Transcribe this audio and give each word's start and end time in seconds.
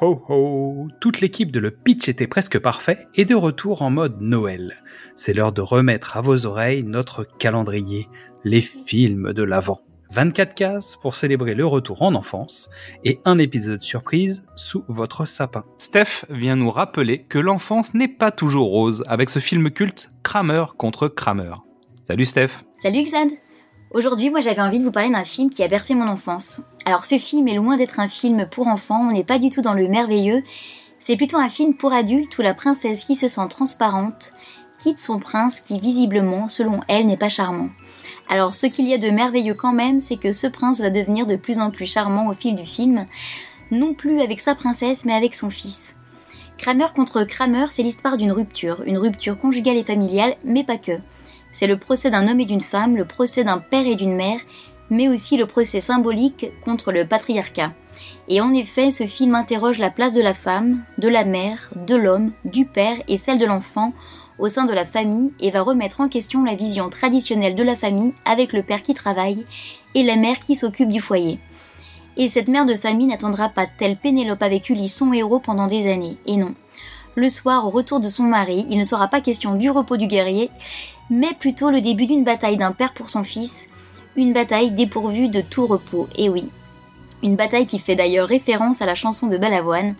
ho 0.00 0.22
ho 0.28 0.88
Toute 1.00 1.20
l'équipe 1.20 1.52
de 1.52 1.60
Le 1.60 1.70
Pitch 1.70 2.08
était 2.08 2.26
presque 2.26 2.58
parfait 2.58 3.06
et 3.14 3.24
de 3.24 3.34
retour 3.34 3.82
en 3.82 3.90
mode 3.90 4.20
Noël. 4.20 4.82
C'est 5.16 5.32
l'heure 5.32 5.52
de 5.52 5.60
remettre 5.60 6.16
à 6.16 6.20
vos 6.20 6.46
oreilles 6.46 6.82
notre 6.82 7.24
calendrier, 7.38 8.08
les 8.44 8.60
films 8.60 9.32
de 9.32 9.42
l'Avent. 9.42 9.80
24 10.12 10.54
cases 10.54 10.96
pour 10.96 11.14
célébrer 11.14 11.54
le 11.54 11.66
retour 11.66 12.02
en 12.02 12.14
enfance 12.14 12.70
et 13.04 13.20
un 13.24 13.38
épisode 13.38 13.82
surprise 13.82 14.46
sous 14.56 14.82
votre 14.88 15.26
sapin. 15.26 15.64
Steph 15.76 16.24
vient 16.30 16.56
nous 16.56 16.70
rappeler 16.70 17.24
que 17.24 17.38
l'enfance 17.38 17.92
n'est 17.92 18.08
pas 18.08 18.30
toujours 18.30 18.68
rose 18.68 19.04
avec 19.06 19.28
ce 19.28 19.38
film 19.38 19.70
culte 19.70 20.10
Kramer 20.22 20.64
contre 20.78 21.08
Kramer. 21.08 21.54
Salut 22.06 22.24
Steph. 22.24 22.64
Salut 22.74 23.02
Xad. 23.02 23.28
Aujourd'hui, 23.90 24.28
moi 24.28 24.40
j'avais 24.40 24.60
envie 24.60 24.78
de 24.78 24.84
vous 24.84 24.90
parler 24.90 25.08
d'un 25.08 25.24
film 25.24 25.48
qui 25.48 25.62
a 25.62 25.68
bercé 25.68 25.94
mon 25.94 26.08
enfance. 26.08 26.60
Alors 26.84 27.06
ce 27.06 27.16
film 27.18 27.48
est 27.48 27.54
loin 27.54 27.78
d'être 27.78 28.00
un 28.00 28.08
film 28.08 28.46
pour 28.46 28.68
enfants, 28.68 29.08
on 29.08 29.12
n'est 29.12 29.24
pas 29.24 29.38
du 29.38 29.48
tout 29.48 29.62
dans 29.62 29.72
le 29.72 29.88
merveilleux, 29.88 30.42
c'est 30.98 31.16
plutôt 31.16 31.38
un 31.38 31.48
film 31.48 31.74
pour 31.74 31.94
adultes 31.94 32.36
où 32.36 32.42
la 32.42 32.52
princesse 32.52 33.04
qui 33.04 33.14
se 33.14 33.28
sent 33.28 33.48
transparente 33.48 34.32
quitte 34.78 34.98
son 34.98 35.18
prince 35.18 35.60
qui 35.60 35.80
visiblement, 35.80 36.48
selon 36.48 36.80
elle, 36.86 37.06
n'est 37.06 37.16
pas 37.16 37.30
charmant. 37.30 37.70
Alors 38.28 38.54
ce 38.54 38.66
qu'il 38.66 38.86
y 38.86 38.92
a 38.92 38.98
de 38.98 39.08
merveilleux 39.08 39.54
quand 39.54 39.72
même, 39.72 40.00
c'est 40.00 40.18
que 40.18 40.32
ce 40.32 40.46
prince 40.46 40.82
va 40.82 40.90
devenir 40.90 41.24
de 41.24 41.36
plus 41.36 41.58
en 41.58 41.70
plus 41.70 41.86
charmant 41.86 42.28
au 42.28 42.34
fil 42.34 42.56
du 42.56 42.66
film, 42.66 43.06
non 43.70 43.94
plus 43.94 44.20
avec 44.20 44.40
sa 44.40 44.54
princesse, 44.54 45.06
mais 45.06 45.14
avec 45.14 45.34
son 45.34 45.48
fils. 45.48 45.96
Kramer 46.58 46.88
contre 46.94 47.24
Kramer, 47.24 47.66
c'est 47.70 47.82
l'histoire 47.82 48.18
d'une 48.18 48.32
rupture, 48.32 48.82
une 48.84 48.98
rupture 48.98 49.38
conjugale 49.38 49.78
et 49.78 49.84
familiale, 49.84 50.36
mais 50.44 50.64
pas 50.64 50.76
que. 50.76 51.00
C'est 51.58 51.66
le 51.66 51.76
procès 51.76 52.08
d'un 52.08 52.28
homme 52.28 52.38
et 52.38 52.44
d'une 52.44 52.60
femme, 52.60 52.96
le 52.96 53.04
procès 53.04 53.42
d'un 53.42 53.58
père 53.58 53.84
et 53.84 53.96
d'une 53.96 54.14
mère, 54.14 54.38
mais 54.90 55.08
aussi 55.08 55.36
le 55.36 55.44
procès 55.44 55.80
symbolique 55.80 56.52
contre 56.64 56.92
le 56.92 57.04
patriarcat. 57.04 57.72
Et 58.28 58.40
en 58.40 58.54
effet, 58.54 58.92
ce 58.92 59.08
film 59.08 59.34
interroge 59.34 59.80
la 59.80 59.90
place 59.90 60.12
de 60.12 60.22
la 60.22 60.34
femme, 60.34 60.84
de 60.98 61.08
la 61.08 61.24
mère, 61.24 61.68
de 61.74 61.96
l'homme, 61.96 62.30
du 62.44 62.64
père 62.64 62.94
et 63.08 63.16
celle 63.16 63.40
de 63.40 63.44
l'enfant 63.44 63.92
au 64.38 64.46
sein 64.46 64.66
de 64.66 64.72
la 64.72 64.84
famille 64.84 65.32
et 65.40 65.50
va 65.50 65.62
remettre 65.62 66.00
en 66.00 66.08
question 66.08 66.44
la 66.44 66.54
vision 66.54 66.90
traditionnelle 66.90 67.56
de 67.56 67.64
la 67.64 67.74
famille 67.74 68.14
avec 68.24 68.52
le 68.52 68.62
père 68.62 68.82
qui 68.82 68.94
travaille 68.94 69.44
et 69.96 70.04
la 70.04 70.14
mère 70.14 70.38
qui 70.38 70.54
s'occupe 70.54 70.90
du 70.90 71.00
foyer. 71.00 71.40
Et 72.16 72.28
cette 72.28 72.46
mère 72.46 72.66
de 72.66 72.76
famille 72.76 73.08
n'attendra 73.08 73.48
pas 73.48 73.66
telle 73.66 73.96
Pénélope 73.96 74.44
avec 74.44 74.70
Ulysse 74.70 74.94
son 74.94 75.12
héros 75.12 75.40
pendant 75.40 75.66
des 75.66 75.90
années, 75.90 76.18
et 76.24 76.36
non. 76.36 76.54
Le 77.16 77.28
soir, 77.28 77.66
au 77.66 77.70
retour 77.70 77.98
de 77.98 78.08
son 78.08 78.22
mari, 78.22 78.64
il 78.70 78.78
ne 78.78 78.84
sera 78.84 79.08
pas 79.08 79.20
question 79.20 79.56
du 79.56 79.70
repos 79.70 79.96
du 79.96 80.06
guerrier, 80.06 80.50
mais 81.10 81.32
plutôt 81.38 81.70
le 81.70 81.80
début 81.80 82.06
d'une 82.06 82.24
bataille 82.24 82.56
d'un 82.56 82.72
père 82.72 82.92
pour 82.92 83.10
son 83.10 83.24
fils, 83.24 83.68
une 84.16 84.32
bataille 84.32 84.70
dépourvue 84.70 85.28
de 85.28 85.40
tout 85.40 85.66
repos, 85.66 86.08
et 86.16 86.28
oui. 86.28 86.48
Une 87.22 87.36
bataille 87.36 87.66
qui 87.66 87.78
fait 87.78 87.96
d'ailleurs 87.96 88.28
référence 88.28 88.82
à 88.82 88.86
la 88.86 88.94
chanson 88.94 89.26
de 89.26 89.38
Balavoine, 89.38 89.94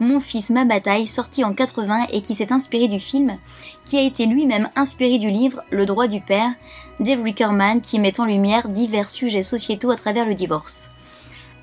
mon 0.00 0.20
fils, 0.20 0.50
ma 0.50 0.64
bataille, 0.64 1.08
sorti 1.08 1.42
en 1.42 1.52
80 1.52 2.06
et 2.12 2.20
qui 2.20 2.34
s'est 2.34 2.52
inspiré 2.52 2.86
du 2.86 3.00
film, 3.00 3.36
qui 3.84 3.98
a 3.98 4.02
été 4.02 4.26
lui-même 4.26 4.68
inspiré 4.76 5.18
du 5.18 5.28
livre 5.28 5.62
Le 5.70 5.86
droit 5.86 6.06
du 6.06 6.20
père 6.20 6.52
Dave 7.00 7.22
Rickerman 7.22 7.80
qui 7.80 7.98
met 7.98 8.20
en 8.20 8.24
lumière 8.24 8.68
divers 8.68 9.10
sujets 9.10 9.42
sociétaux 9.42 9.90
à 9.90 9.96
travers 9.96 10.24
le 10.24 10.34
divorce. 10.34 10.90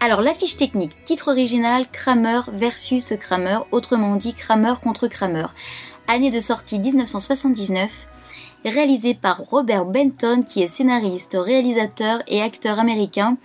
Alors 0.02 0.22
l'affiche 0.22 0.58
technique, 0.58 0.92
titre 1.06 1.30
original 1.30 1.86
Kramer 1.90 2.42
versus 2.52 3.14
Kramer, 3.18 3.60
autrement 3.72 4.16
dit 4.16 4.34
Kramer 4.34 4.74
contre 4.84 5.08
Kramer. 5.08 5.48
Année 6.10 6.30
de 6.30 6.42
sortie 6.42 6.80
1979, 6.80 8.08
réalisé 8.70 9.14
par 9.14 9.42
Robert 9.50 9.86
Benton 9.86 10.44
qui 10.44 10.62
est 10.62 10.68
scénariste, 10.68 11.38
réalisateur 11.40 12.22
et 12.28 12.42
acteur 12.42 12.80
américain 12.80 13.38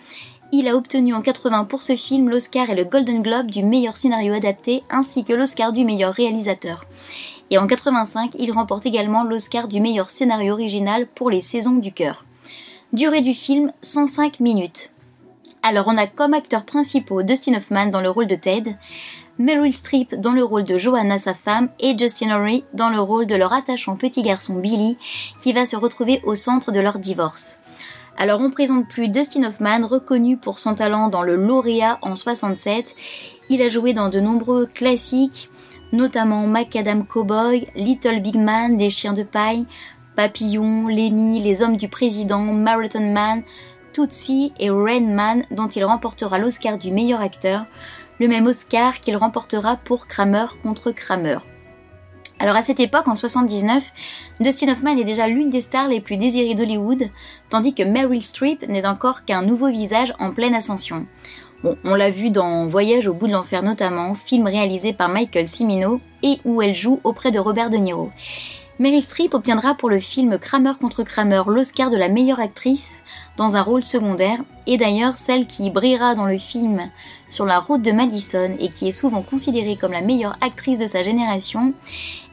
il 0.52 0.66
a 0.66 0.74
obtenu 0.74 1.14
en 1.14 1.22
80 1.22 1.64
pour 1.66 1.82
ce 1.82 1.94
film 1.94 2.28
l'Oscar 2.28 2.70
et 2.70 2.74
le 2.74 2.84
Golden 2.84 3.22
Globe 3.22 3.50
du 3.50 3.62
meilleur 3.62 3.96
scénario 3.96 4.34
adapté 4.34 4.82
ainsi 4.90 5.22
que 5.22 5.32
l'Oscar 5.32 5.72
du 5.72 5.84
meilleur 5.84 6.12
réalisateur. 6.12 6.86
Et 7.50 7.58
en 7.58 7.68
85, 7.68 8.34
il 8.36 8.50
remporte 8.50 8.84
également 8.84 9.22
l'Oscar 9.22 9.68
du 9.68 9.80
meilleur 9.80 10.10
scénario 10.10 10.54
original 10.54 11.06
pour 11.06 11.30
Les 11.30 11.40
Saisons 11.40 11.76
du 11.76 11.92
cœur. 11.92 12.24
Durée 12.92 13.20
du 13.20 13.32
film 13.32 13.72
105 13.82 14.40
minutes. 14.40 14.90
Alors 15.62 15.86
on 15.86 15.96
a 15.96 16.08
comme 16.08 16.34
acteurs 16.34 16.64
principaux 16.64 17.22
Dustin 17.22 17.54
Hoffman 17.54 17.86
dans 17.86 18.00
le 18.00 18.10
rôle 18.10 18.26
de 18.26 18.34
Ted, 18.34 18.74
Meryl 19.40 19.72
Streep 19.72 20.16
dans 20.16 20.32
le 20.32 20.44
rôle 20.44 20.64
de 20.64 20.76
Joanna 20.76 21.16
sa 21.16 21.32
femme 21.32 21.70
et 21.80 21.96
Justin 21.96 22.30
Horry 22.30 22.62
dans 22.74 22.90
le 22.90 23.00
rôle 23.00 23.26
de 23.26 23.34
leur 23.34 23.54
attachant 23.54 23.96
petit 23.96 24.20
garçon 24.20 24.56
Billy 24.56 24.98
qui 25.38 25.54
va 25.54 25.64
se 25.64 25.76
retrouver 25.76 26.20
au 26.24 26.34
centre 26.34 26.72
de 26.72 26.78
leur 26.78 26.98
divorce. 26.98 27.60
Alors 28.18 28.42
on 28.42 28.50
présente 28.50 28.86
plus 28.86 29.08
Dustin 29.08 29.44
Hoffman, 29.44 29.86
reconnu 29.86 30.36
pour 30.36 30.58
son 30.58 30.74
talent 30.74 31.08
dans 31.08 31.22
le 31.22 31.36
lauréat 31.36 31.98
en 32.02 32.16
67. 32.16 32.94
Il 33.48 33.62
a 33.62 33.70
joué 33.70 33.94
dans 33.94 34.10
de 34.10 34.20
nombreux 34.20 34.66
classiques, 34.66 35.48
notamment 35.90 36.46
Macadam 36.46 37.06
Cowboy, 37.06 37.66
Little 37.74 38.20
Big 38.20 38.36
Man, 38.36 38.76
Les 38.76 38.90
Chiens 38.90 39.14
de 39.14 39.22
Paille, 39.22 39.66
Papillon, 40.16 40.86
Lenny, 40.86 41.42
Les 41.42 41.62
Hommes 41.62 41.78
du 41.78 41.88
Président, 41.88 42.42
Marathon 42.42 43.10
Man, 43.10 43.42
Tootsie 43.94 44.52
et 44.60 44.68
Rain 44.68 45.14
Man, 45.14 45.44
dont 45.50 45.68
il 45.68 45.84
remportera 45.84 46.38
l'Oscar 46.38 46.76
du 46.76 46.90
meilleur 46.90 47.22
acteur, 47.22 47.64
le 48.20 48.28
même 48.28 48.46
Oscar 48.46 49.00
qu'il 49.00 49.16
remportera 49.16 49.76
pour 49.76 50.06
Kramer 50.06 50.46
contre 50.62 50.92
Kramer. 50.92 51.38
Alors 52.38 52.56
à 52.56 52.62
cette 52.62 52.80
époque, 52.80 53.08
en 53.08 53.14
79, 53.14 53.92
Dustin 54.40 54.68
Hoffman 54.68 54.96
est 54.96 55.04
déjà 55.04 55.26
l'une 55.26 55.50
des 55.50 55.60
stars 55.60 55.88
les 55.88 56.00
plus 56.00 56.16
désirées 56.16 56.54
d'Hollywood, 56.54 57.10
tandis 57.48 57.74
que 57.74 57.82
Meryl 57.82 58.22
Streep 58.22 58.66
n'est 58.68 58.86
encore 58.86 59.24
qu'un 59.24 59.42
nouveau 59.42 59.70
visage 59.70 60.14
en 60.18 60.32
pleine 60.32 60.54
ascension. 60.54 61.06
On 61.84 61.94
l'a 61.94 62.10
vu 62.10 62.30
dans 62.30 62.66
Voyage 62.66 63.06
au 63.06 63.12
bout 63.12 63.26
de 63.26 63.32
l'enfer 63.32 63.62
notamment, 63.62 64.14
film 64.14 64.46
réalisé 64.46 64.94
par 64.94 65.10
Michael 65.10 65.46
Cimino 65.46 66.00
et 66.22 66.38
où 66.46 66.62
elle 66.62 66.74
joue 66.74 67.00
auprès 67.04 67.30
de 67.30 67.38
Robert 67.38 67.68
De 67.68 67.76
Niro. 67.76 68.10
Meryl 68.80 69.02
Streep 69.02 69.34
obtiendra 69.34 69.74
pour 69.74 69.90
le 69.90 70.00
film 70.00 70.38
Kramer 70.38 70.72
contre 70.80 71.02
Kramer 71.02 71.42
l'Oscar 71.48 71.90
de 71.90 71.98
la 71.98 72.08
meilleure 72.08 72.40
actrice 72.40 73.04
dans 73.36 73.54
un 73.54 73.60
rôle 73.60 73.84
secondaire, 73.84 74.38
et 74.66 74.78
d'ailleurs 74.78 75.18
celle 75.18 75.46
qui 75.46 75.68
brillera 75.68 76.14
dans 76.14 76.24
le 76.24 76.38
film 76.38 76.90
sur 77.28 77.44
la 77.44 77.60
route 77.60 77.82
de 77.82 77.92
Madison 77.92 78.56
et 78.58 78.70
qui 78.70 78.88
est 78.88 78.92
souvent 78.92 79.20
considérée 79.20 79.76
comme 79.76 79.92
la 79.92 80.00
meilleure 80.00 80.38
actrice 80.40 80.78
de 80.78 80.86
sa 80.86 81.02
génération, 81.02 81.74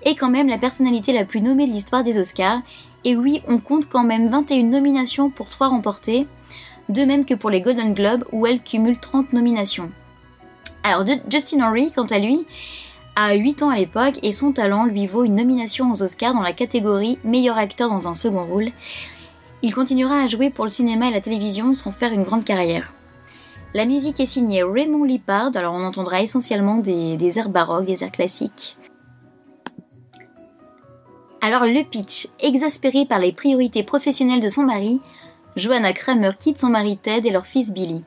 est 0.04 0.16
quand 0.16 0.30
même 0.30 0.48
la 0.48 0.58
personnalité 0.58 1.12
la 1.12 1.26
plus 1.26 1.42
nommée 1.42 1.68
de 1.68 1.74
l'histoire 1.74 2.06
des 2.06 2.18
Oscars, 2.18 2.62
et 3.04 3.18
oui, 3.18 3.42
on 3.50 3.58
compte 3.58 3.90
quand 3.90 4.06
même 4.06 4.30
21 4.30 4.64
nominations 4.64 5.30
pour 5.30 5.50
3 5.50 5.68
remportées, 5.68 6.28
de 6.88 7.04
même 7.04 7.26
que 7.26 7.34
pour 7.34 7.50
les 7.50 7.60
Golden 7.60 7.94
Globes 7.94 8.24
où 8.32 8.48
elle 8.48 8.64
cumule 8.64 8.98
30 8.98 9.34
nominations. 9.34 9.92
Alors 10.84 11.06
Justin 11.30 11.68
Henry, 11.68 11.92
quant 11.94 12.06
à 12.06 12.20
lui, 12.20 12.46
a 13.20 13.34
8 13.34 13.64
ans 13.64 13.70
à 13.72 13.76
l'époque 13.76 14.20
et 14.22 14.32
son 14.32 14.52
talent 14.52 14.86
lui 14.86 15.08
vaut 15.08 15.24
une 15.24 15.34
nomination 15.34 15.92
aux 15.92 16.04
Oscars 16.04 16.36
dans 16.36 16.44
la 16.44 16.54
catégorie 16.54 17.18
meilleur 17.24 17.58
acteur 17.58 17.90
dans 17.90 18.08
un 18.08 18.14
second 18.14 18.46
rôle. 18.46 18.70
Il 19.64 19.74
continuera 19.74 20.22
à 20.22 20.28
jouer 20.28 20.52
pour 20.52 20.66
le 20.66 20.70
cinéma 20.70 21.08
et 21.08 21.14
la 21.14 21.20
télévision 21.20 21.74
sans 21.74 21.92
faire 21.92 22.14
une 22.14 22.22
grande 22.22 22.46
carrière. 22.46 22.94
La 23.74 23.86
musique 23.86 24.20
est 24.20 24.28
signée 24.28 24.62
Raymond 24.62 25.04
Lippard, 25.04 25.50
alors 25.56 25.74
on 25.74 25.84
entendra 25.84 26.22
essentiellement 26.22 26.78
des, 26.78 27.18
des 27.18 27.40
airs 27.40 27.50
baroques, 27.50 27.88
des 27.88 28.04
airs 28.04 28.12
classiques. 28.12 28.78
Alors 31.42 31.64
le 31.64 31.84
pitch, 31.84 32.28
exaspéré 32.40 33.08
par 33.08 33.18
les 33.18 33.32
priorités 33.32 33.82
professionnelles 33.82 34.42
de 34.42 34.50
son 34.50 34.64
mari, 34.64 35.02
Joanna 35.56 35.92
Kramer 35.92 36.32
quitte 36.38 36.60
son 36.60 36.70
mari 36.70 36.98
Ted 36.98 37.28
et 37.28 37.32
leur 37.32 37.48
fils 37.48 37.74
Billy. 37.74 38.04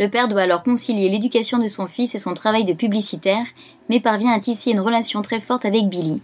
Le 0.00 0.08
père 0.08 0.28
doit 0.28 0.40
alors 0.40 0.62
concilier 0.62 1.10
l'éducation 1.10 1.58
de 1.58 1.66
son 1.66 1.86
fils 1.86 2.14
et 2.14 2.18
son 2.18 2.32
travail 2.32 2.64
de 2.64 2.72
publicitaire, 2.72 3.44
mais 3.90 4.00
parvient 4.00 4.32
à 4.32 4.40
tisser 4.40 4.70
une 4.70 4.80
relation 4.80 5.20
très 5.20 5.42
forte 5.42 5.66
avec 5.66 5.90
Billy. 5.90 6.22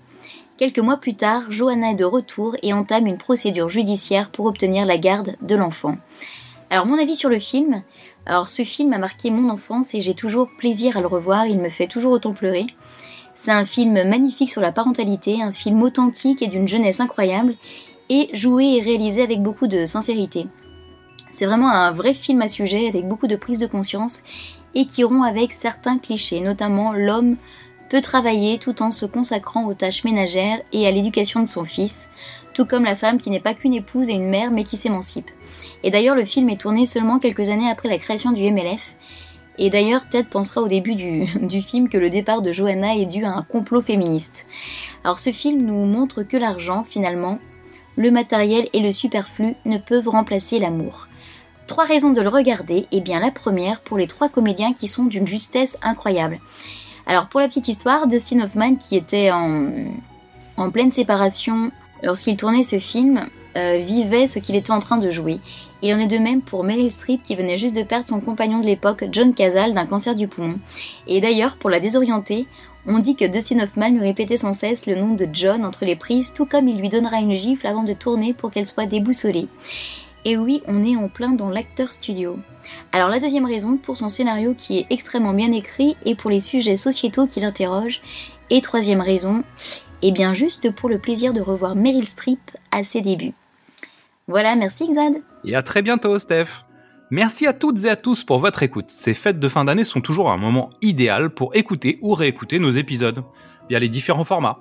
Quelques 0.56 0.78
mois 0.78 0.96
plus 0.96 1.14
tard, 1.14 1.42
Johanna 1.50 1.90
est 1.90 1.96
de 1.96 2.06
retour 2.06 2.56
et 2.62 2.72
entame 2.72 3.06
une 3.06 3.18
procédure 3.18 3.68
judiciaire 3.68 4.30
pour 4.30 4.46
obtenir 4.46 4.86
la 4.86 4.96
garde 4.96 5.36
de 5.42 5.54
l'enfant. 5.54 5.98
Alors 6.70 6.86
mon 6.86 6.98
avis 6.98 7.16
sur 7.16 7.28
le 7.28 7.38
film, 7.38 7.82
alors 8.24 8.48
ce 8.48 8.64
film 8.64 8.94
a 8.94 8.98
marqué 8.98 9.30
mon 9.30 9.50
enfance 9.50 9.94
et 9.94 10.00
j'ai 10.00 10.14
toujours 10.14 10.48
plaisir 10.56 10.96
à 10.96 11.02
le 11.02 11.06
revoir, 11.06 11.44
il 11.44 11.58
me 11.58 11.68
fait 11.68 11.86
toujours 11.86 12.12
autant 12.12 12.32
pleurer. 12.32 12.66
C'est 13.34 13.52
un 13.52 13.66
film 13.66 13.92
magnifique 14.08 14.50
sur 14.50 14.62
la 14.62 14.72
parentalité, 14.72 15.42
un 15.42 15.52
film 15.52 15.82
authentique 15.82 16.40
et 16.40 16.48
d'une 16.48 16.66
jeunesse 16.66 17.00
incroyable, 17.00 17.56
et 18.08 18.30
joué 18.32 18.76
et 18.76 18.80
réalisé 18.80 19.20
avec 19.20 19.42
beaucoup 19.42 19.66
de 19.66 19.84
sincérité. 19.84 20.46
C'est 21.30 21.46
vraiment 21.46 21.70
un 21.70 21.90
vrai 21.90 22.14
film 22.14 22.40
à 22.42 22.48
sujet 22.48 22.88
avec 22.88 23.06
beaucoup 23.06 23.26
de 23.26 23.36
prise 23.36 23.58
de 23.58 23.66
conscience 23.66 24.22
et 24.74 24.86
qui 24.86 25.04
rompt 25.04 25.26
avec 25.26 25.52
certains 25.52 25.98
clichés, 25.98 26.40
notamment 26.40 26.92
l'homme 26.92 27.36
peut 27.88 28.00
travailler 28.00 28.58
tout 28.58 28.82
en 28.82 28.90
se 28.90 29.06
consacrant 29.06 29.64
aux 29.64 29.74
tâches 29.74 30.04
ménagères 30.04 30.60
et 30.72 30.86
à 30.86 30.90
l'éducation 30.90 31.40
de 31.40 31.48
son 31.48 31.64
fils, 31.64 32.08
tout 32.54 32.66
comme 32.66 32.84
la 32.84 32.96
femme 32.96 33.18
qui 33.18 33.30
n'est 33.30 33.40
pas 33.40 33.54
qu'une 33.54 33.74
épouse 33.74 34.10
et 34.10 34.14
une 34.14 34.28
mère 34.28 34.50
mais 34.50 34.64
qui 34.64 34.76
s'émancipe. 34.76 35.30
Et 35.82 35.90
d'ailleurs 35.90 36.16
le 36.16 36.24
film 36.24 36.48
est 36.48 36.60
tourné 36.60 36.86
seulement 36.86 37.18
quelques 37.18 37.48
années 37.48 37.70
après 37.70 37.88
la 37.88 37.98
création 37.98 38.32
du 38.32 38.50
MLF, 38.50 38.96
et 39.58 39.70
d'ailleurs 39.70 40.08
Ted 40.08 40.28
pensera 40.30 40.60
au 40.60 40.68
début 40.68 40.94
du, 40.94 41.24
du, 41.46 41.62
film 41.62 41.88
que 41.88 41.98
le 41.98 42.10
départ 42.10 42.42
de 42.42 42.52
Johanna 42.52 42.96
est 42.96 43.06
dû 43.06 43.24
à 43.24 43.32
un 43.32 43.42
complot 43.42 43.82
féministe. 43.82 44.46
Alors 45.04 45.18
ce 45.18 45.32
film 45.32 45.64
nous 45.64 45.86
montre 45.86 46.22
que 46.22 46.36
l'argent, 46.36 46.84
finalement, 46.84 47.38
le 47.96 48.10
matériel 48.10 48.68
et 48.74 48.80
le 48.80 48.92
superflu 48.92 49.54
ne 49.64 49.78
peuvent 49.78 50.08
remplacer 50.08 50.58
l'amour. 50.58 51.08
Trois 51.66 51.84
raisons 51.84 52.10
de 52.10 52.20
le 52.20 52.28
regarder, 52.28 52.86
et 52.92 53.00
bien 53.00 53.20
la 53.20 53.30
première 53.30 53.80
pour 53.80 53.98
les 53.98 54.06
trois 54.06 54.28
comédiens 54.28 54.72
qui 54.72 54.88
sont 54.88 55.04
d'une 55.04 55.26
justesse 55.26 55.78
incroyable. 55.82 56.38
Alors 57.06 57.28
pour 57.28 57.40
la 57.40 57.48
petite 57.48 57.68
histoire, 57.68 58.06
Dustin 58.06 58.40
Hoffman 58.40 58.76
qui 58.76 58.96
était 58.96 59.30
en, 59.30 59.70
en 60.56 60.70
pleine 60.70 60.90
séparation 60.90 61.70
lorsqu'il 62.02 62.36
tournait 62.36 62.62
ce 62.62 62.78
film, 62.78 63.26
euh, 63.56 63.78
vivait 63.78 64.26
ce 64.26 64.38
qu'il 64.38 64.54
était 64.54 64.70
en 64.70 64.80
train 64.80 64.98
de 64.98 65.10
jouer. 65.10 65.40
Il 65.82 65.94
en 65.94 65.98
est 65.98 66.06
de 66.06 66.18
même 66.18 66.42
pour 66.42 66.62
Meryl 66.62 66.90
Streep 66.90 67.22
qui 67.22 67.36
venait 67.36 67.56
juste 67.56 67.76
de 67.76 67.82
perdre 67.82 68.06
son 68.06 68.20
compagnon 68.20 68.60
de 68.60 68.66
l'époque, 68.66 69.04
John 69.12 69.34
Cazale, 69.34 69.72
d'un 69.72 69.86
cancer 69.86 70.14
du 70.14 70.28
poumon. 70.28 70.58
Et 71.06 71.20
d'ailleurs, 71.20 71.56
pour 71.56 71.70
la 71.70 71.80
désorienter, 71.80 72.46
on 72.86 72.98
dit 72.98 73.16
que 73.16 73.24
Dustin 73.24 73.60
Hoffman 73.60 73.90
lui 73.90 74.00
répétait 74.00 74.36
sans 74.36 74.52
cesse 74.52 74.86
le 74.86 74.94
nom 74.94 75.14
de 75.14 75.26
John 75.32 75.64
entre 75.64 75.84
les 75.84 75.96
prises, 75.96 76.32
tout 76.32 76.46
comme 76.46 76.68
il 76.68 76.78
lui 76.78 76.88
donnera 76.88 77.18
une 77.18 77.32
gifle 77.32 77.66
avant 77.66 77.82
de 77.82 77.92
tourner 77.92 78.34
pour 78.34 78.50
qu'elle 78.50 78.66
soit 78.66 78.86
déboussolée. 78.86 79.48
Et 80.28 80.36
oui, 80.36 80.60
on 80.66 80.82
est 80.82 80.96
en 80.96 81.08
plein 81.08 81.30
dans 81.30 81.50
l'acteur 81.50 81.92
studio. 81.92 82.36
Alors 82.90 83.08
la 83.08 83.20
deuxième 83.20 83.46
raison, 83.46 83.76
pour 83.76 83.96
son 83.96 84.08
scénario 84.08 84.54
qui 84.58 84.78
est 84.78 84.86
extrêmement 84.90 85.32
bien 85.32 85.52
écrit 85.52 85.96
et 86.04 86.16
pour 86.16 86.30
les 86.30 86.40
sujets 86.40 86.74
sociétaux 86.74 87.28
qu'il 87.28 87.44
interroge. 87.44 88.02
Et 88.50 88.60
troisième 88.60 89.00
raison, 89.00 89.44
et 90.02 90.08
eh 90.08 90.12
bien 90.12 90.34
juste 90.34 90.74
pour 90.74 90.88
le 90.88 90.98
plaisir 90.98 91.32
de 91.32 91.40
revoir 91.40 91.76
Meryl 91.76 92.08
Streep 92.08 92.40
à 92.72 92.82
ses 92.82 93.02
débuts. 93.02 93.34
Voilà, 94.26 94.56
merci 94.56 94.88
Xad. 94.88 95.22
Et 95.44 95.54
à 95.54 95.62
très 95.62 95.80
bientôt, 95.82 96.18
Steph. 96.18 96.64
Merci 97.12 97.46
à 97.46 97.52
toutes 97.52 97.84
et 97.84 97.88
à 97.88 97.94
tous 97.94 98.24
pour 98.24 98.40
votre 98.40 98.64
écoute. 98.64 98.86
Ces 98.90 99.14
fêtes 99.14 99.38
de 99.38 99.48
fin 99.48 99.64
d'année 99.64 99.84
sont 99.84 100.00
toujours 100.00 100.32
un 100.32 100.38
moment 100.38 100.70
idéal 100.82 101.30
pour 101.30 101.54
écouter 101.54 102.00
ou 102.02 102.14
réécouter 102.14 102.58
nos 102.58 102.72
épisodes 102.72 103.22
via 103.68 103.78
les 103.78 103.88
différents 103.88 104.24
formats. 104.24 104.58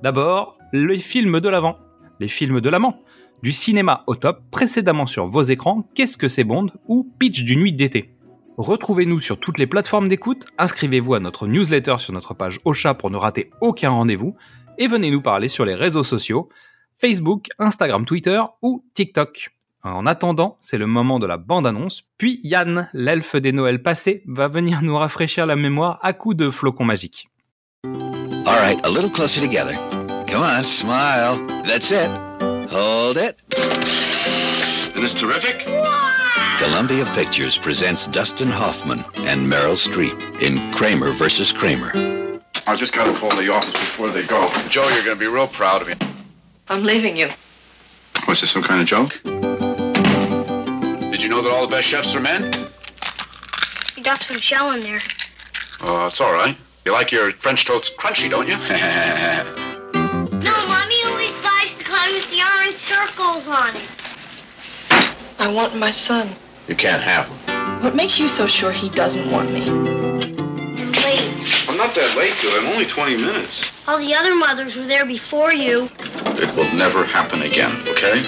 D'abord, 0.00 0.56
les 0.72 1.00
films 1.00 1.40
de 1.40 1.48
l'avant, 1.48 1.76
les 2.20 2.28
films 2.28 2.60
de 2.60 2.70
l'amant, 2.70 3.00
du 3.42 3.52
cinéma 3.52 4.04
au 4.06 4.14
top 4.14 4.42
précédemment 4.50 5.06
sur 5.06 5.26
vos 5.28 5.42
écrans, 5.42 5.88
Qu'est-ce 5.94 6.16
que 6.16 6.28
c'est 6.28 6.44
Bond 6.44 6.68
ou 6.86 7.10
Pitch 7.18 7.44
du 7.44 7.56
nuit 7.56 7.72
d'été. 7.72 8.14
Retrouvez-nous 8.56 9.20
sur 9.20 9.38
toutes 9.38 9.58
les 9.58 9.66
plateformes 9.66 10.08
d'écoute, 10.08 10.46
inscrivez-vous 10.58 11.14
à 11.14 11.20
notre 11.20 11.46
newsletter 11.46 11.96
sur 11.98 12.12
notre 12.12 12.34
page 12.34 12.60
Ocha 12.64 12.94
pour 12.94 13.10
ne 13.10 13.16
rater 13.16 13.50
aucun 13.60 13.90
rendez-vous 13.90 14.36
et 14.78 14.88
venez 14.88 15.10
nous 15.10 15.22
parler 15.22 15.48
sur 15.48 15.64
les 15.64 15.74
réseaux 15.74 16.04
sociaux 16.04 16.48
Facebook, 17.00 17.46
Instagram, 17.58 18.04
Twitter 18.04 18.40
ou 18.62 18.84
TikTok. 18.94 19.50
En 19.84 20.06
attendant, 20.06 20.58
c'est 20.60 20.78
le 20.78 20.86
moment 20.86 21.20
de 21.20 21.26
la 21.26 21.36
bande-annonce, 21.36 22.02
puis 22.18 22.40
Yann, 22.42 22.90
l'elfe 22.92 23.36
des 23.36 23.52
Noëls 23.52 23.82
passés, 23.82 24.24
va 24.26 24.48
venir 24.48 24.82
nous 24.82 24.96
rafraîchir 24.96 25.46
la 25.46 25.54
mémoire 25.54 26.00
à 26.02 26.12
coups 26.12 26.36
de 26.36 26.50
flocons 26.50 26.84
magiques. 26.84 27.28
All 27.84 28.76
a 28.82 28.88
little 28.88 29.10
closer 29.10 29.40
together. 29.40 29.78
Come 30.26 30.42
on, 30.42 30.64
smile. 30.64 31.38
That's 31.64 31.90
it. 31.90 32.27
Hold 32.70 33.16
it. 33.16 33.40
Isn't 33.56 35.00
this 35.00 35.14
terrific? 35.14 35.60
Columbia 36.58 37.06
Pictures 37.14 37.56
presents 37.56 38.06
Dustin 38.08 38.48
Hoffman 38.48 39.04
and 39.26 39.50
Meryl 39.50 39.74
Streep 39.74 40.42
in 40.42 40.70
Kramer 40.72 41.12
versus 41.12 41.50
Kramer. 41.50 41.92
I 42.66 42.76
just 42.76 42.92
gotta 42.92 43.14
call 43.18 43.30
the 43.30 43.50
office 43.50 43.72
before 43.72 44.10
they 44.10 44.26
go. 44.26 44.50
Joe, 44.68 44.86
you're 44.90 45.02
gonna 45.02 45.16
be 45.16 45.28
real 45.28 45.48
proud 45.48 45.80
of 45.80 45.88
me. 45.88 45.94
I'm 46.68 46.84
leaving 46.84 47.16
you. 47.16 47.28
Was 48.26 48.42
this 48.42 48.50
some 48.50 48.62
kind 48.62 48.82
of 48.82 48.86
joke? 48.86 49.18
Did 51.10 51.22
you 51.22 51.30
know 51.30 51.40
that 51.40 51.50
all 51.50 51.62
the 51.66 51.70
best 51.70 51.86
chefs 51.86 52.14
are 52.14 52.20
men? 52.20 52.52
You 53.96 54.02
got 54.02 54.22
some 54.24 54.38
shell 54.40 54.72
in 54.72 54.82
there. 54.82 55.00
Oh, 55.80 56.06
it's 56.06 56.20
all 56.20 56.32
right. 56.34 56.54
You 56.84 56.92
like 56.92 57.10
your 57.12 57.32
French 57.32 57.64
toast 57.64 57.96
crunchy, 57.96 58.28
don't 58.28 58.46
you? 58.46 58.56
circles 63.08 63.48
on 63.48 63.76
it. 63.76 63.88
I 65.38 65.50
want 65.52 65.76
my 65.76 65.90
son. 65.90 66.28
You 66.66 66.74
can't 66.74 67.02
have 67.02 67.26
him. 67.28 67.82
What 67.82 67.94
makes 67.94 68.18
you 68.18 68.28
so 68.28 68.46
sure 68.46 68.72
he 68.72 68.90
doesn't 68.90 69.30
want 69.30 69.50
me? 69.52 69.60
Late. 71.04 71.68
I'm 71.68 71.76
not 71.76 71.94
that 71.94 72.14
late, 72.16 72.34
dude. 72.40 72.52
I'm 72.54 72.66
only 72.66 72.84
20 72.84 73.16
minutes. 73.16 73.70
All 73.86 73.98
the 73.98 74.14
other 74.14 74.34
mothers 74.34 74.76
were 74.76 74.86
there 74.86 75.06
before 75.06 75.52
you. 75.52 75.88
It 76.40 76.54
will 76.56 76.70
never 76.74 77.04
happen 77.04 77.42
again, 77.42 77.72
okay? 77.88 78.22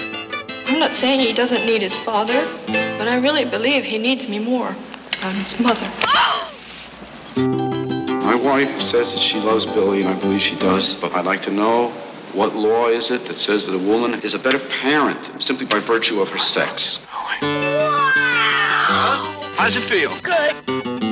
I'm 0.67 0.79
not 0.79 0.93
saying 0.93 1.19
he 1.19 1.33
doesn't 1.33 1.65
need 1.65 1.81
his 1.81 1.99
father, 1.99 2.47
but 2.67 3.07
I 3.07 3.17
really 3.17 3.45
believe 3.45 3.83
he 3.83 3.97
needs 3.97 4.27
me 4.27 4.39
more. 4.39 4.73
I'm 5.21 5.35
his 5.35 5.59
mother. 5.59 5.91
My 7.35 8.35
wife 8.35 8.81
says 8.81 9.13
that 9.13 9.21
she 9.21 9.39
loves 9.39 9.65
Billy, 9.65 10.01
and 10.01 10.09
I 10.09 10.19
believe 10.19 10.41
she 10.41 10.55
does. 10.55 10.95
But 10.95 11.13
I'd 11.13 11.25
like 11.25 11.41
to 11.43 11.51
know 11.51 11.91
what 12.33 12.55
law 12.55 12.87
is 12.87 13.11
it 13.11 13.25
that 13.25 13.37
says 13.37 13.65
that 13.65 13.75
a 13.75 13.77
woman 13.77 14.19
is 14.21 14.33
a 14.33 14.39
better 14.39 14.59
parent 14.81 15.31
simply 15.41 15.65
by 15.65 15.79
virtue 15.79 16.21
of 16.21 16.29
her 16.29 16.37
sex? 16.37 17.05
Oh, 17.41 17.43
How 19.57 19.65
does 19.65 19.77
it 19.77 19.83
feel? 19.83 20.11
Good. 20.21 20.55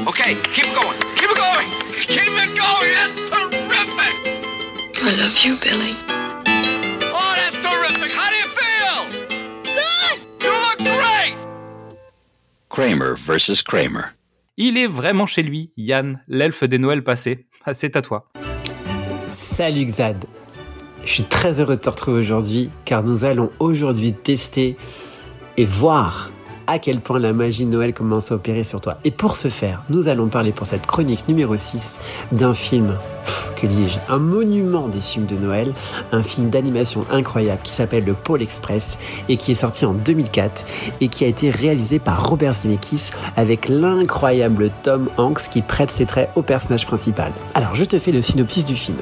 Okay, 0.08 0.36
keep 0.54 0.66
it 0.68 0.76
going. 0.76 0.98
Keep 1.16 1.32
it 1.32 1.38
going. 1.38 1.68
Keep 1.94 2.20
it 2.20 2.58
going. 2.58 2.92
That's 2.98 3.14
terrific. 3.30 4.10
I 5.02 5.12
love 5.18 5.38
you, 5.46 5.56
Billy. 5.58 5.96
Oh, 7.12 7.34
that's 7.40 7.58
terrific. 7.58 8.12
How 8.12 8.30
do 8.30 8.36
you 8.36 8.50
feel? 8.60 8.98
Good. 9.64 10.18
You 10.44 10.52
look 10.52 10.78
great. 10.98 11.36
Kramer 12.70 13.16
versus 13.16 13.62
Kramer. 13.62 14.14
Il 14.58 14.78
est 14.78 14.88
vraiment 14.88 15.26
chez 15.26 15.42
lui, 15.44 15.72
Yann, 15.78 16.22
l'elfe 16.28 16.64
des 16.66 16.80
Noëls 16.80 17.04
passés. 17.04 17.46
C'est 17.74 17.96
à 17.96 18.02
toi. 18.02 18.30
Salut 19.30 19.86
Xad. 19.86 20.26
Je 21.10 21.16
suis 21.16 21.24
très 21.24 21.60
heureux 21.60 21.76
de 21.76 21.82
te 21.82 21.90
retrouver 21.90 22.20
aujourd'hui 22.20 22.70
car 22.86 23.02
nous 23.02 23.26
allons 23.26 23.50
aujourd'hui 23.58 24.14
tester 24.14 24.78
et 25.58 25.66
voir 25.66 26.30
à 26.68 26.78
quel 26.78 27.00
point 27.00 27.18
la 27.18 27.34
magie 27.34 27.66
de 27.66 27.72
Noël 27.72 27.96
commence 27.96 28.32
à 28.32 28.36
opérer 28.36 28.64
sur 28.64 28.80
toi. 28.80 29.00
Et 29.04 29.10
pour 29.10 29.36
ce 29.36 29.48
faire, 29.48 29.82
nous 29.90 30.08
allons 30.08 30.28
parler 30.28 30.52
pour 30.52 30.68
cette 30.68 30.86
chronique 30.86 31.28
numéro 31.28 31.58
6 31.58 31.98
d'un 32.32 32.54
film, 32.54 32.96
que 33.56 33.66
dis-je, 33.66 33.98
un 34.08 34.20
monument 34.20 34.88
des 34.88 35.02
films 35.02 35.26
de 35.26 35.36
Noël, 35.36 35.74
un 36.12 36.22
film 36.22 36.52
d'animation 36.52 37.04
incroyable 37.10 37.62
qui 37.64 37.72
s'appelle 37.72 38.06
Le 38.06 38.14
Pôle 38.14 38.44
Express 38.44 39.00
et 39.30 39.38
qui 39.38 39.54
est 39.54 39.56
sorti 39.56 39.86
en 39.86 39.94
2004 39.96 40.64
et 41.02 41.08
qui 41.08 41.24
a 41.24 41.28
été 41.28 41.50
réalisé 41.50 41.98
par 41.98 42.30
Robert 42.30 42.54
Zemeckis 42.54 43.10
avec 43.36 43.68
l'incroyable 43.68 44.70
Tom 44.84 45.10
Hanks 45.18 45.50
qui 45.50 45.64
prête 45.64 45.90
ses 45.90 46.06
traits 46.06 46.30
au 46.36 46.44
personnage 46.44 46.86
principal. 46.86 47.32
Alors 47.56 47.74
je 47.74 47.86
te 47.86 47.98
fais 47.98 48.12
le 48.12 48.22
synopsis 48.22 48.64
du 48.64 48.76
film. 48.76 48.98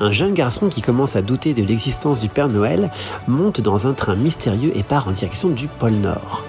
Un 0.00 0.10
jeune 0.10 0.34
garçon 0.34 0.68
qui 0.68 0.82
commence 0.82 1.14
à 1.14 1.22
douter 1.22 1.54
de 1.54 1.62
l'existence 1.62 2.20
du 2.20 2.28
Père 2.28 2.48
Noël 2.48 2.90
monte 3.28 3.60
dans 3.60 3.86
un 3.86 3.92
train 3.92 4.16
mystérieux 4.16 4.72
et 4.74 4.82
part 4.82 5.06
en 5.08 5.12
direction 5.12 5.50
du 5.50 5.68
pôle 5.68 5.92
Nord. 5.92 6.42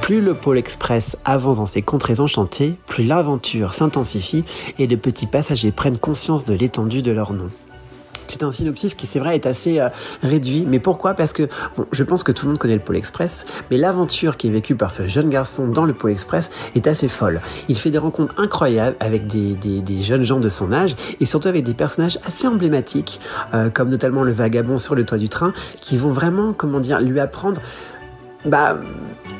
Plus 0.00 0.22
le 0.22 0.32
pôle 0.32 0.56
express 0.56 1.18
avance 1.26 1.58
dans 1.58 1.66
ses 1.66 1.82
contrées 1.82 2.20
enchantées, 2.20 2.76
plus 2.86 3.04
l'aventure 3.04 3.74
s'intensifie 3.74 4.44
et 4.78 4.86
les 4.86 4.96
petits 4.96 5.26
passagers 5.26 5.70
prennent 5.70 5.98
conscience 5.98 6.44
de 6.44 6.54
l'étendue 6.54 7.02
de 7.02 7.10
leur 7.10 7.34
nom. 7.34 7.48
C'est 8.28 8.42
un 8.42 8.52
synopsis 8.52 8.94
qui, 8.94 9.06
c'est 9.06 9.18
vrai, 9.18 9.34
est 9.34 9.46
assez 9.46 9.80
euh, 9.80 9.88
réduit. 10.22 10.66
Mais 10.68 10.78
pourquoi? 10.78 11.14
Parce 11.14 11.32
que 11.32 11.48
bon, 11.76 11.86
je 11.92 12.04
pense 12.04 12.22
que 12.22 12.32
tout 12.32 12.46
le 12.46 12.52
monde 12.52 12.58
connaît 12.58 12.74
le 12.74 12.80
Pôle 12.80 12.96
Express, 12.96 13.46
mais 13.70 13.76
l'aventure 13.76 14.36
qui 14.36 14.48
est 14.48 14.50
vécue 14.50 14.74
par 14.74 14.92
ce 14.92 15.08
jeune 15.08 15.30
garçon 15.30 15.68
dans 15.68 15.84
le 15.84 15.94
Pôle 15.94 16.12
Express 16.12 16.50
est 16.74 16.86
assez 16.86 17.08
folle. 17.08 17.40
Il 17.68 17.76
fait 17.76 17.90
des 17.90 17.98
rencontres 17.98 18.34
incroyables 18.36 18.96
avec 19.00 19.26
des, 19.26 19.54
des, 19.54 20.02
jeunes 20.02 20.24
gens 20.24 20.40
de 20.40 20.48
son 20.48 20.72
âge 20.72 20.94
et 21.20 21.26
surtout 21.26 21.48
avec 21.48 21.64
des 21.64 21.74
personnages 21.74 22.18
assez 22.24 22.46
emblématiques, 22.46 23.20
euh, 23.54 23.70
comme 23.70 23.88
notamment 23.88 24.22
le 24.22 24.32
vagabond 24.32 24.78
sur 24.78 24.94
le 24.94 25.04
toit 25.04 25.18
du 25.18 25.28
train, 25.28 25.52
qui 25.80 25.96
vont 25.96 26.12
vraiment, 26.12 26.52
comment 26.52 26.80
dire, 26.80 27.00
lui 27.00 27.20
apprendre 27.20 27.60
bah, 28.44 28.76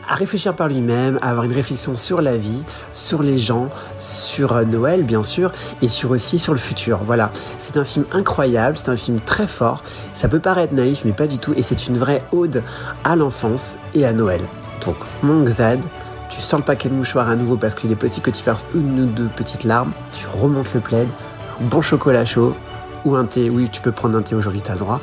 à 0.09 0.15
réfléchir 0.15 0.55
par 0.55 0.69
lui-même, 0.69 1.19
à 1.23 1.31
avoir 1.31 1.45
une 1.45 1.53
réflexion 1.53 1.97
sur 1.97 2.23
la 2.23 2.37
vie, 2.37 2.63
sur 2.93 3.23
les 3.23 3.39
gens, 3.39 3.69
sur 3.97 4.53
euh, 4.55 4.65
Noël 4.65 5.03
bien 5.03 5.23
sûr, 5.23 5.53
et 5.83 5.89
sur 5.89 6.11
aussi 6.11 6.39
sur 6.39 6.55
le 6.55 6.59
futur. 6.59 7.01
Voilà, 7.05 7.31
c'est 7.59 7.77
un 7.77 7.85
film 7.85 8.07
incroyable, 8.13 8.79
c'est 8.79 8.89
un 8.89 8.97
film 8.97 9.21
très 9.21 9.47
fort. 9.47 9.83
Ça 10.15 10.29
peut 10.29 10.41
paraître 10.41 10.75
naïf, 10.75 11.03
mais 11.05 11.13
pas 11.13 11.27
du 11.27 11.39
tout, 11.39 11.53
et 11.55 11.63
c'est 11.63 11.87
une 11.87 11.99
vraie 11.99 12.23
ode 12.33 12.63
à 13.05 13.17
l'enfance 13.17 13.79
et 13.95 14.07
à 14.07 14.13
Noël. 14.13 14.41
Donc, 14.85 14.97
mon 15.23 15.45
Xad, 15.45 15.81
tu 16.31 16.41
sors 16.41 16.59
le 16.59 16.65
paquet 16.65 16.89
de 16.89 16.95
mouchoirs 16.95 17.29
à 17.29 17.37
nouveau 17.37 17.57
parce 17.57 17.75
qu'il 17.75 17.91
est 17.93 17.97
possible 17.97 18.25
que 18.25 18.31
tu 18.31 18.43
fasses 18.43 18.65
une 18.75 19.01
ou 19.01 19.07
deux 19.07 19.29
petites 19.37 19.65
larmes. 19.65 19.93
Tu 20.13 20.27
remontes 20.41 20.73
le 20.73 20.81
plaid, 20.81 21.09
bon 21.61 21.83
chocolat 21.83 22.25
chaud 22.25 22.55
ou 23.05 23.17
un 23.17 23.25
thé. 23.25 23.51
Oui, 23.51 23.69
tu 23.71 23.81
peux 23.81 23.93
prendre 23.93 24.17
un 24.17 24.23
thé 24.23 24.35
aujourd'hui, 24.35 24.63
t'as 24.63 24.75
le 24.75 24.79
droit. 24.79 25.01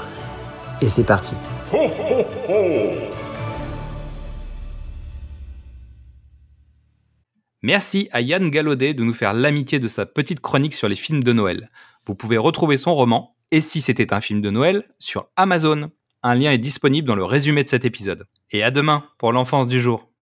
Et 0.82 0.90
c'est 0.90 1.04
parti. 1.04 1.34
Merci 7.66 8.10
à 8.12 8.22
Yann 8.22 8.52
Gallaudet 8.52 8.94
de 8.94 9.04
nous 9.04 9.16
faire 9.16 9.34
l'amitié 9.34 9.80
de 9.80 9.88
sa 9.88 10.06
petite 10.06 10.40
chronique 10.40 10.76
sur 10.76 10.88
les 10.88 10.96
films 10.96 11.24
de 11.24 11.34
Noël. 11.34 11.72
Vous 12.06 12.14
pouvez 12.14 12.38
retrouver 12.38 12.78
son 12.78 12.94
roman, 12.94 13.36
Et 13.50 13.60
si 13.60 13.82
c'était 13.82 14.14
un 14.14 14.22
film 14.22 14.40
de 14.40 14.52
Noël, 14.52 14.84
sur 15.00 15.30
Amazon. 15.36 15.90
Un 16.22 16.36
lien 16.36 16.52
est 16.52 16.60
disponible 16.60 17.08
dans 17.08 17.16
le 17.16 17.26
résumé 17.26 17.64
de 17.64 17.70
cet 17.70 17.84
épisode. 17.84 18.28
Et 18.52 18.62
à 18.62 18.70
demain 18.70 19.06
pour 19.18 19.32
l'enfance 19.32 19.68
du 19.68 19.82
jour. 19.82 20.08